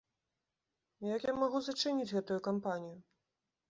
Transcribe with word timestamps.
Як 1.15 1.21
я 1.33 1.37
магу 1.43 1.57
зачыніць 1.69 2.11
гэтую 2.17 2.43
кампанію? 2.53 2.99